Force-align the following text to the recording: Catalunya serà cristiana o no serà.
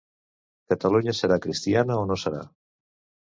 Catalunya 0.71 1.13
serà 1.17 1.37
cristiana 1.45 1.99
o 2.05 2.09
no 2.13 2.17
serà. 2.23 2.41